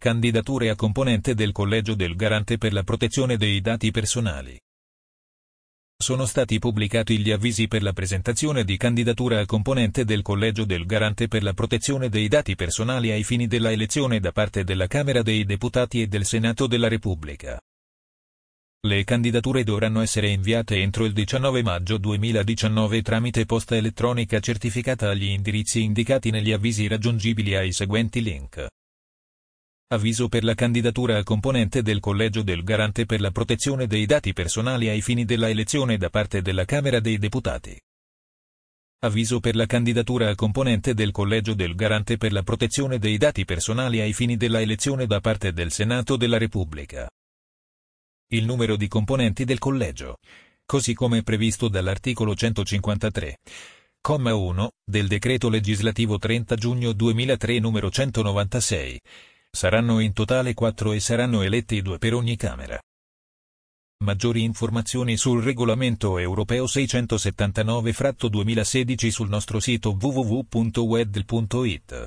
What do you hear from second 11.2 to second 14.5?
per la protezione dei dati personali ai fini della elezione da